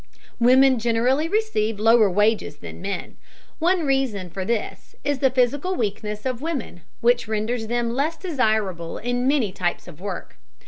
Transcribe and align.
Women 0.39 0.79
generally 0.79 1.27
receive 1.27 1.79
lower 1.79 2.09
wages 2.09 2.55
than 2.55 2.81
men. 2.81 3.17
One 3.59 3.85
reason 3.85 4.31
for 4.31 4.43
this 4.43 4.95
is 5.03 5.19
the 5.19 5.29
physical 5.29 5.75
weakness 5.75 6.25
of 6.25 6.41
women, 6.41 6.81
which 7.01 7.27
renders 7.27 7.67
them 7.67 7.91
less 7.93 8.17
desirable 8.17 8.97
in 8.97 9.27
many 9.27 9.51
types 9.51 9.87
of 9.87 10.01
work. 10.01 10.37